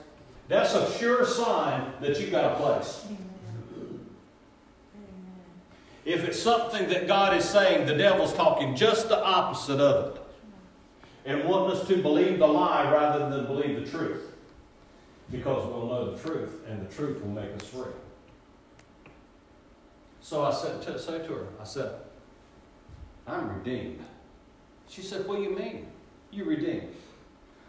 [0.49, 3.07] that's a sure sign that you've got a place.
[6.05, 10.23] If it's something that God is saying, the devil's talking just the opposite of it.
[11.25, 14.31] And wanting us to believe the lie rather than believe the truth.
[15.31, 17.95] Because we'll know the truth, and the truth will make us free.
[20.21, 21.95] So I said to, to her, I said,
[23.27, 24.05] I'm redeemed.
[24.87, 25.87] She said, What do you mean?
[26.31, 26.93] You redeemed.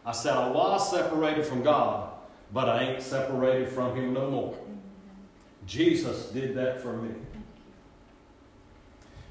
[0.07, 2.09] I said, I was separated from God,
[2.53, 4.57] but I ain't separated from Him no more.
[5.65, 7.13] Jesus did that for me.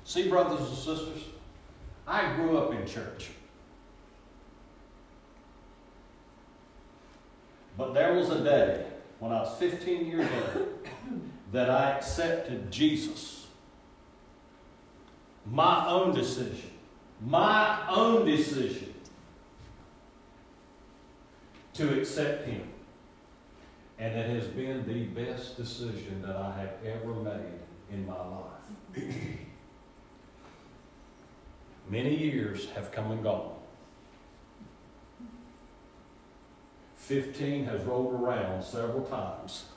[0.04, 1.22] See, brothers and sisters,
[2.06, 3.30] I grew up in church.
[7.78, 8.84] But there was a day
[9.18, 10.68] when I was 15 years old
[11.52, 13.46] that I accepted Jesus.
[15.50, 16.70] My own decision.
[17.22, 18.92] My own decision
[21.76, 22.62] to accept Him.
[23.98, 27.60] And it has been the best decision that I have ever made
[27.90, 29.04] in my life.
[31.88, 33.52] Many years have come and gone.
[36.96, 39.66] Fifteen has rolled around several times.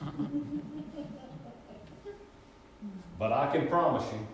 [3.20, 4.26] But I can promise you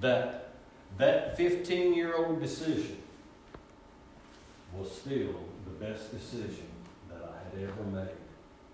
[0.00, 0.54] that
[0.96, 2.96] that 15 year old decision
[4.74, 5.34] was still
[5.66, 6.68] the best decision
[7.08, 8.16] that I had ever made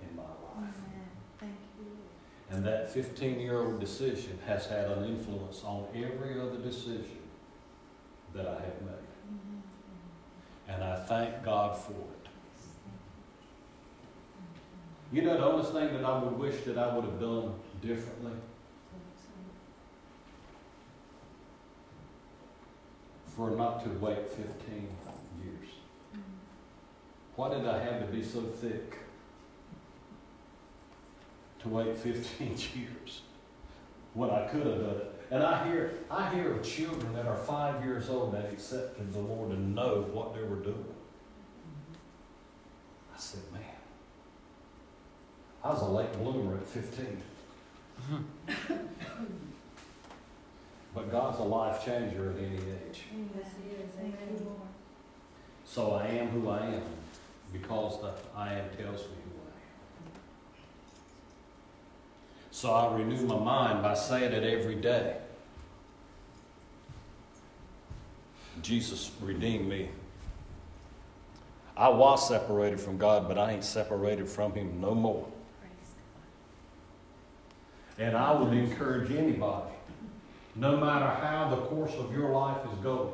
[0.00, 0.74] in my life.
[0.78, 1.08] Amen.
[1.38, 1.86] Thank you.
[2.50, 7.18] And that 15 year old decision has had an influence on every other decision
[8.34, 9.08] that I have made.
[9.28, 9.62] Amen.
[10.68, 12.28] And I thank God for it.
[15.12, 18.32] You know, the only thing that I would wish that I would have done differently
[23.36, 25.01] for not to wait 15 years.
[27.42, 28.98] Why did I have to be so thick
[31.58, 33.22] to wait 15 years
[34.14, 35.22] when I could have done it?
[35.32, 39.18] And I hear, I hear of children that are five years old that accepted the
[39.18, 40.94] Lord and know what they were doing.
[43.12, 43.62] I said, man,
[45.64, 47.22] I was a late bloomer at 15.
[50.94, 53.02] but God's a life changer at any age.
[53.36, 53.90] Yes, he is.
[53.98, 54.60] Thank you, Lord.
[55.64, 57.01] So I am who I am
[57.52, 60.12] because the I am tells me who I am.
[62.50, 65.16] So I renew my mind by saying it every day.
[68.62, 69.88] Jesus redeemed me.
[71.76, 75.26] I was separated from God, but I ain't separated from Him no more.
[77.98, 79.72] And I would encourage anybody,
[80.54, 83.12] no matter how the course of your life is going,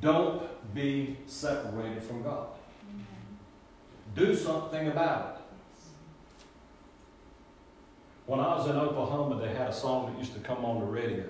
[0.00, 0.42] don't
[0.74, 2.48] be separated from God.
[4.16, 5.42] Do something about it.
[8.24, 10.86] When I was in Oklahoma, they had a song that used to come on the
[10.86, 11.24] radio.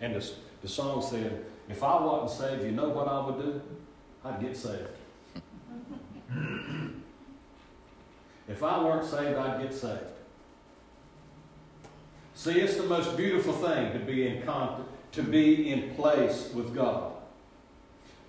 [0.00, 3.62] And the, the song said, If I wasn't saved, you know what I would do?
[4.24, 4.90] I'd get saved.
[8.48, 10.02] if I weren't saved, I'd get saved.
[12.34, 14.42] See, it's the most beautiful thing to be in
[15.12, 17.12] to be in place with God.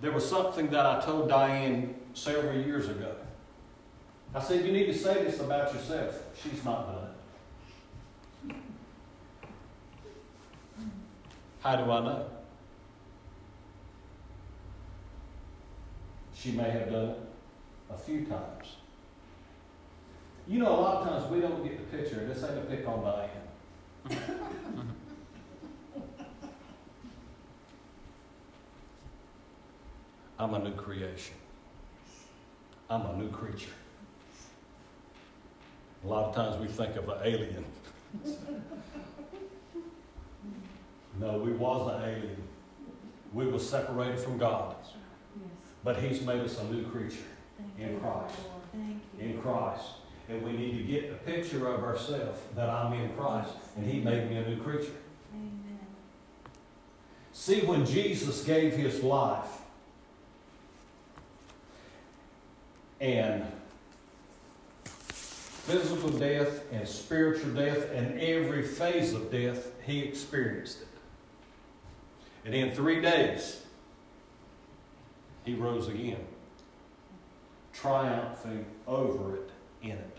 [0.00, 3.14] There was something that I told Diane several years ago.
[4.34, 6.14] I said, You need to say this about yourself.
[6.40, 7.10] She's not done it.
[11.60, 12.26] How do I know?
[16.34, 17.18] She may have done it
[17.90, 18.76] a few times.
[20.46, 22.26] You know, a lot of times we don't get the picture.
[22.26, 23.28] This ain't a pick on Diane.
[30.38, 31.34] I'm a new creation.
[32.88, 33.72] I'm a new creature.
[36.02, 37.64] A lot of times we think of an alien.
[41.18, 42.42] no, we was an alien.
[43.32, 45.50] We were separated from God, Yes.
[45.84, 47.18] but He's made us a new creature
[47.78, 48.34] In Christ.
[48.72, 49.24] Thank you.
[49.28, 49.84] in Christ.
[50.28, 54.00] And we need to get a picture of ourselves that I'm in Christ and He
[54.00, 54.92] made me a new creature.
[55.34, 55.78] Amen.
[57.32, 59.58] See, when Jesus gave His life
[63.00, 63.44] and
[65.70, 70.88] physical death and spiritual death and every phase of death, he experienced it.
[72.44, 73.62] And in three days,
[75.44, 76.24] he rose again,
[77.72, 79.50] triumphing over it
[79.82, 80.16] in it.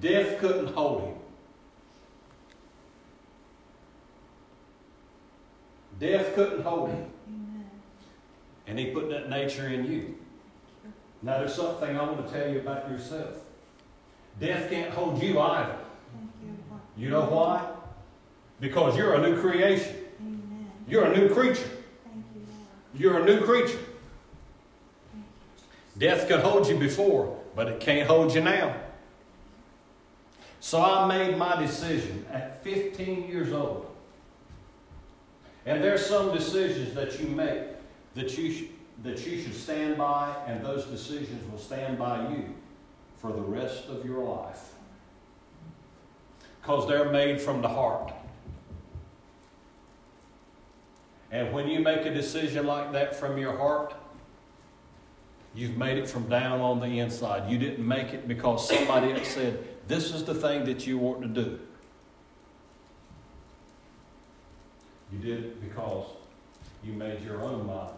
[0.00, 1.14] Death couldn't hold him.
[6.00, 7.06] Death couldn't hold him.
[8.66, 10.16] And he put that nature in you.
[11.22, 13.41] Now, there's something I want to tell you about yourself.
[14.40, 15.76] Death can't hold you either.
[16.96, 17.68] You, know why?
[18.60, 19.96] Because you're a new creation.
[20.20, 20.70] Amen.
[20.88, 21.62] You're a new creature.
[22.04, 22.24] Thank
[22.94, 23.78] You, you're a new creature.
[25.14, 25.22] You,
[25.96, 28.76] Death could hold you before, but it can't hold you now.
[30.60, 33.88] So I made my decision at 15 years old.
[35.66, 37.62] And there's some decisions that you make
[38.14, 38.64] that you, sh-
[39.02, 42.54] that you should stand by, and those decisions will stand by you
[43.22, 44.74] for the rest of your life.
[46.60, 48.12] Because they're made from the heart.
[51.30, 53.94] And when you make a decision like that from your heart,
[55.54, 57.50] You've made it from down on the inside.
[57.50, 61.20] You didn't make it because somebody else said, This is the thing that you want
[61.22, 61.58] to do.
[65.12, 66.06] You did it because
[66.82, 67.92] you made your own mind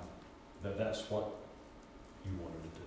[0.64, 1.30] that that's what
[2.24, 2.84] you wanted to do.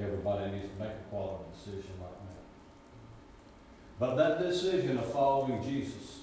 [0.00, 2.44] Everybody needs to make a quality decision like that.
[3.98, 6.20] But that decision of following Jesus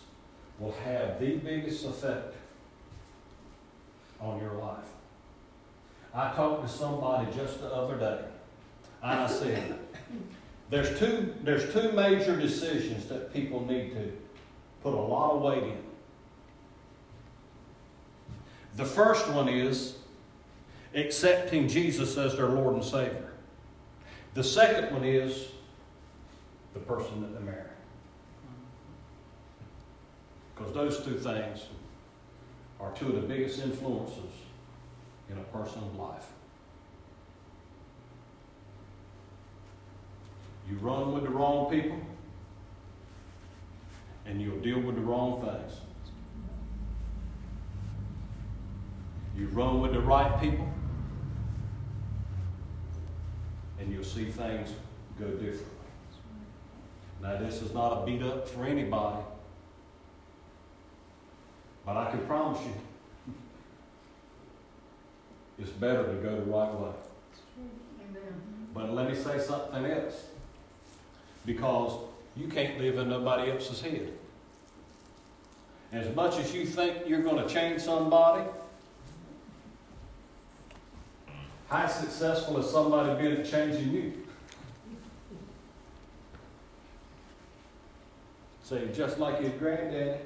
[0.59, 2.35] will have the biggest effect
[4.21, 4.85] on your life.
[6.13, 8.19] I talked to somebody just the other day,
[9.03, 9.77] and I said,
[10.69, 14.13] there's two, there's two major decisions that people need to
[14.81, 15.83] put a lot of weight in.
[18.77, 19.95] The first one is
[20.93, 23.24] accepting Jesus as their Lord and Savior.
[24.35, 25.47] The second one is
[26.73, 27.69] the person that they marry.
[30.53, 31.67] Because those two things
[32.81, 34.33] are two of the biggest influences
[35.29, 36.27] in a person's life.
[40.69, 41.99] You run with the wrong people,
[44.25, 45.79] and you'll deal with the wrong things.
[49.37, 50.67] You run with the right people,
[53.79, 54.71] and you'll see things
[55.19, 55.69] go differently.
[57.21, 59.23] Now, this is not a beat up for anybody,
[61.85, 63.33] but I can promise you,
[65.59, 66.91] it's better to go the right way.
[68.73, 70.27] But let me say something else.
[71.45, 71.97] Because
[72.35, 74.11] you can't live in nobody else's head.
[75.93, 78.43] As much as you think you're going to change somebody,
[81.69, 84.13] how successful has somebody been at changing you?
[88.63, 90.19] Say, just like his granddaddy,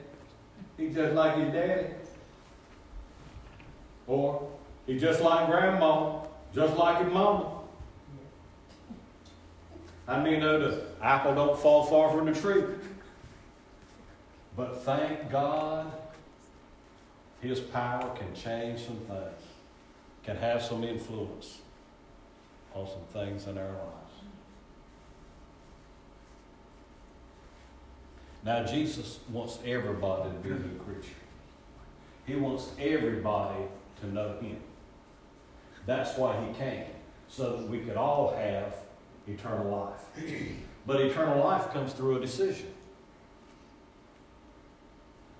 [0.77, 1.87] he just like his daddy.
[4.07, 4.49] Or
[4.87, 6.21] he just like grandma,
[6.53, 7.59] just like his mama.
[10.07, 12.63] I mean, know the apple don't fall far from the tree.
[14.59, 15.91] But thank God,
[17.41, 19.41] His power can change some things,
[20.23, 21.59] can have some influence
[22.73, 24.09] on some things in our lives.
[28.43, 31.15] Now, Jesus wants everybody to be a new creature.
[32.25, 33.63] He wants everybody
[34.01, 34.57] to know Him.
[35.85, 36.85] That's why He came,
[37.27, 38.75] so that we could all have
[39.27, 40.31] eternal life.
[40.85, 42.67] But eternal life comes through a decision.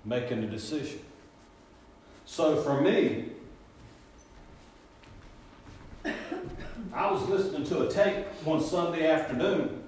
[0.04, 1.00] Making a decision.
[2.24, 3.30] So for me,
[6.92, 9.84] I was listening to a tape one Sunday afternoon.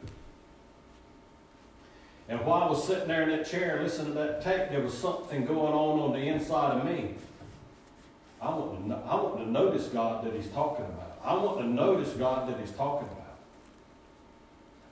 [2.29, 4.97] And while I was sitting there in that chair listening to that tape, there was
[4.97, 7.15] something going on on the inside of me.
[8.41, 11.19] I want to, I want to notice God that He's talking about.
[11.25, 13.37] I want to notice God that He's talking about.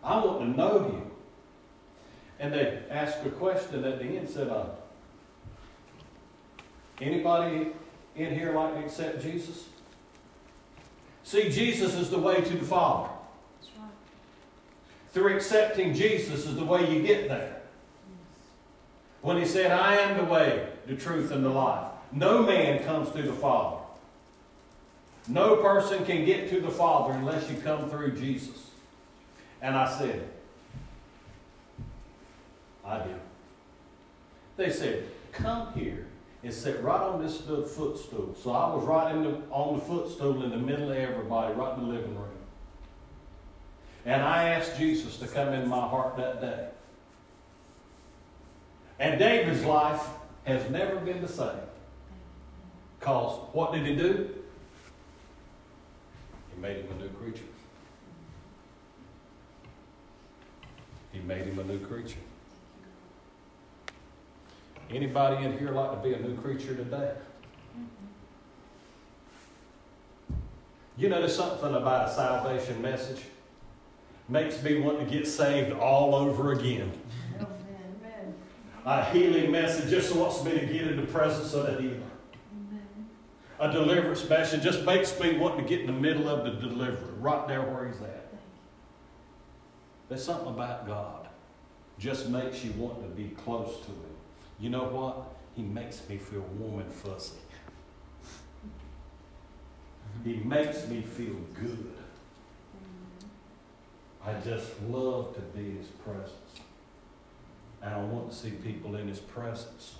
[0.02, 1.10] I want to know Him.
[2.38, 4.66] And they asked a question at the end, said, uh,
[7.00, 7.68] anybody
[8.16, 9.69] in here like to accept Jesus?
[11.30, 13.08] See, Jesus is the way to the Father.
[13.60, 13.88] That's right.
[15.12, 17.62] Through accepting Jesus is the way you get there.
[19.22, 21.86] When he said, I am the way, the truth, and the life.
[22.10, 23.76] No man comes to the Father.
[25.28, 28.72] No person can get to the Father unless you come through Jesus.
[29.62, 30.28] And I said,
[32.84, 33.14] I do.
[34.56, 36.08] They said, Come here
[36.42, 38.34] and sit right on this footstool.
[38.42, 41.76] So I was right in the, on the footstool in the middle of everybody, right
[41.76, 42.28] in the living room.
[44.06, 46.68] And I asked Jesus to come in my heart that day.
[48.98, 50.02] And David's life
[50.44, 51.48] has never been the same.
[52.98, 54.30] Because what did he do?
[56.54, 57.44] He made him a new creature.
[61.12, 62.18] He made him a new creature.
[64.92, 67.12] Anybody in here like to be a new creature today?
[70.96, 73.22] You there's something about a salvation message
[74.28, 76.92] makes me want to get saved all over again.
[77.36, 78.34] Amen.
[78.84, 82.02] A healing message just wants me to get in the presence of the healer.
[82.52, 83.08] Amen.
[83.58, 87.14] A deliverance message just makes me want to get in the middle of the deliverer,
[87.18, 88.34] right there where he's at.
[90.08, 91.28] There's something about God
[91.98, 94.09] just makes you want to be close to him.
[94.60, 95.26] You know what?
[95.56, 97.36] He makes me feel warm and fuzzy.
[100.22, 101.94] He makes me feel good.
[104.24, 106.60] I just love to be his presence.
[107.80, 109.94] And I want to see people in his presence.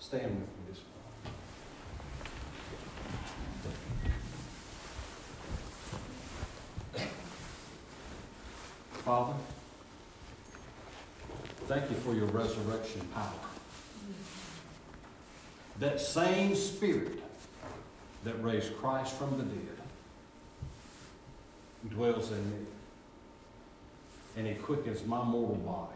[0.00, 0.80] Stand with me this
[6.94, 7.10] morning.
[8.90, 9.34] Father,
[11.66, 13.47] thank you for your resurrection power.
[15.78, 17.22] That same spirit
[18.24, 19.78] that raised Christ from the dead
[21.88, 22.66] dwells in me.
[24.36, 25.94] And he quickens my mortal body.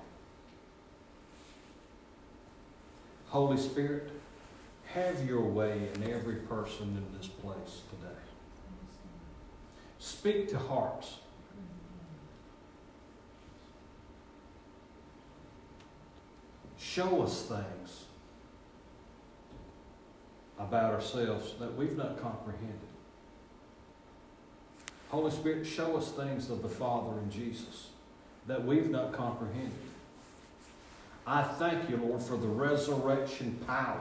[3.28, 4.11] Holy Spirit,
[4.87, 8.20] have your way in every person in this place today.
[9.99, 11.16] Speak to hearts.
[16.78, 18.05] Show us things
[20.67, 22.79] about ourselves that we've not comprehended.
[25.11, 27.89] Holy Spirit, show us things of the Father and Jesus
[28.47, 29.73] that we've not comprehended.
[31.27, 34.01] I thank you, Lord, for the resurrection power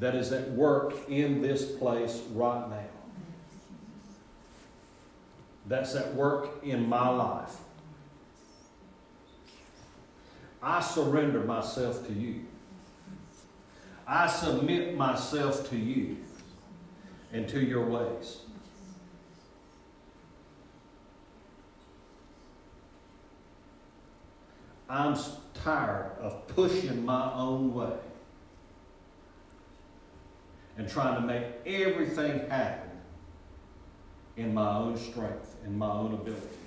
[0.00, 2.88] that is at work in this place right now.
[5.66, 7.56] That's at work in my life.
[10.62, 12.46] I surrender myself to you.
[14.12, 16.18] I submit myself to you
[17.32, 18.40] and to your ways.
[24.86, 25.16] I'm
[25.54, 27.94] tired of pushing my own way
[30.76, 32.90] and trying to make everything happen
[34.36, 36.58] in my own strength, in my own ability.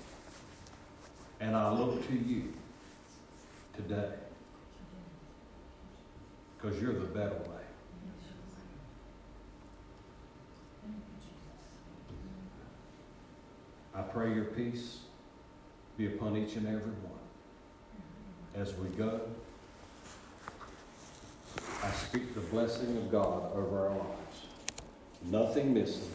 [1.38, 2.52] And I look to you
[3.76, 4.14] today
[6.66, 7.62] because you're the better way.
[13.94, 14.98] I pray your peace
[15.96, 17.12] be upon each and every one.
[18.56, 19.20] As we go,
[21.84, 24.40] I speak the blessing of God over our lives.
[25.22, 26.10] Nothing missing,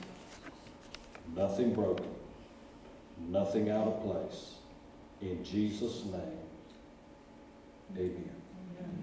[1.34, 2.10] nothing broken,
[3.30, 4.56] nothing out of place.
[5.22, 6.39] In Jesus' name,
[7.95, 8.41] amen.